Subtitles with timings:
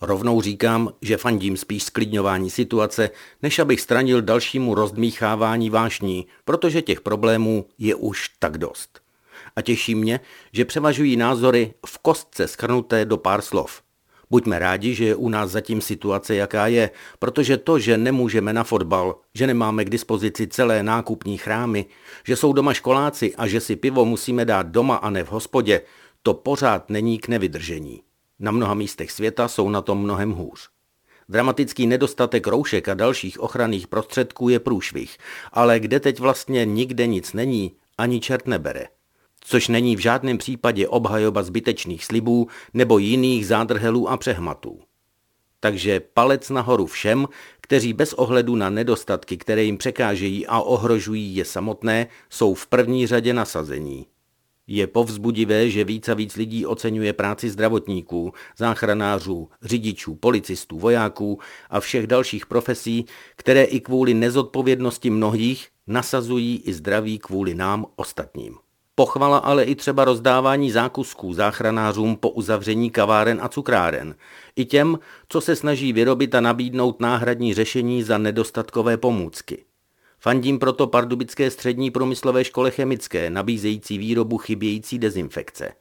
[0.00, 3.10] Rovnou říkám, že fandím spíš sklidňování situace,
[3.42, 9.00] než abych stranil dalšímu rozdmíchávání vášní, protože těch problémů je už tak dost.
[9.56, 10.20] A těší mě,
[10.52, 13.82] že převažují názory v kostce schrnuté do pár slov.
[14.30, 18.64] Buďme rádi, že je u nás zatím situace, jaká je, protože to, že nemůžeme na
[18.64, 21.86] fotbal, že nemáme k dispozici celé nákupní chrámy,
[22.24, 25.80] že jsou doma školáci a že si pivo musíme dát doma a ne v hospodě,
[26.22, 28.07] to pořád není k nevydržení.
[28.40, 30.68] Na mnoha místech světa jsou na tom mnohem hůř.
[31.28, 35.16] Dramatický nedostatek roušek a dalších ochranných prostředků je průšvih,
[35.52, 38.86] ale kde teď vlastně nikde nic není, ani čert nebere.
[39.40, 44.80] Což není v žádném případě obhajoba zbytečných slibů nebo jiných zádrhelů a přehmatů.
[45.60, 47.26] Takže palec nahoru všem,
[47.60, 53.06] kteří bez ohledu na nedostatky, které jim překážejí a ohrožují je samotné, jsou v první
[53.06, 54.06] řadě nasazení.
[54.68, 61.38] Je povzbudivé, že víc a víc lidí oceňuje práci zdravotníků, záchranářů, řidičů, policistů, vojáků
[61.70, 68.54] a všech dalších profesí, které i kvůli nezodpovědnosti mnohých nasazují i zdraví kvůli nám ostatním.
[68.94, 74.14] Pochvala ale i třeba rozdávání zákusků záchranářům po uzavření kaváren a cukráren.
[74.56, 79.64] I těm, co se snaží vyrobit a nabídnout náhradní řešení za nedostatkové pomůcky.
[80.20, 85.72] Fandím proto Pardubické střední průmyslové škole chemické, nabízející výrobu chybějící dezinfekce.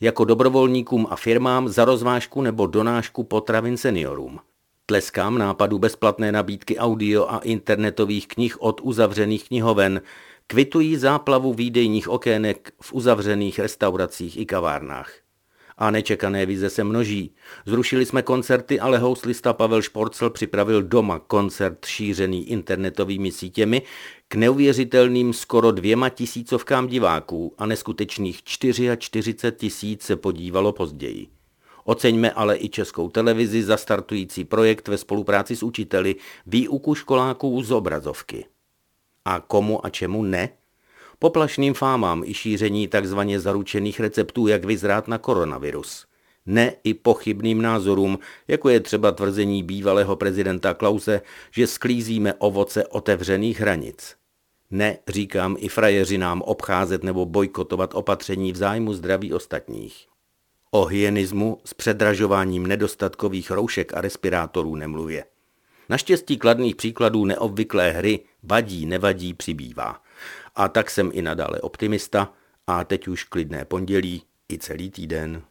[0.00, 4.38] Jako dobrovolníkům a firmám za rozvážku nebo donášku potravin seniorům.
[4.86, 10.00] Tleskám nápadu bezplatné nabídky audio a internetových knih od uzavřených knihoven,
[10.46, 15.21] kvitují záplavu výdejních okének v uzavřených restauracích i kavárnách.
[15.78, 17.34] A nečekané vize se množí.
[17.66, 23.82] Zrušili jsme koncerty, ale houslista Pavel Šporcel připravil doma koncert šířený internetovými sítěmi
[24.28, 31.28] k neuvěřitelným skoro dvěma tisícovkám diváků a neskutečných 44 tisíc se podívalo později.
[31.84, 37.70] Oceňme ale i českou televizi za startující projekt ve spolupráci s učiteli výuku školáků z
[37.70, 38.44] obrazovky.
[39.24, 40.48] A komu a čemu ne?
[41.22, 46.06] Poplašným fámám i šíření takzvaně zaručených receptů, jak vyzrát na koronavirus.
[46.46, 48.18] Ne i pochybným názorům,
[48.48, 54.16] jako je třeba tvrzení bývalého prezidenta Klause, že sklízíme ovoce otevřených hranic.
[54.70, 60.06] Ne, říkám, i frajeřinám obcházet nebo bojkotovat opatření v zájmu zdraví ostatních.
[60.70, 65.24] O hyenismu s předražováním nedostatkových roušek a respirátorů nemluvě.
[65.88, 70.00] Naštěstí kladných příkladů neobvyklé hry vadí, nevadí přibývá.
[70.54, 72.32] A tak jsem i nadále optimista
[72.66, 75.42] a teď už klidné pondělí i celý týden.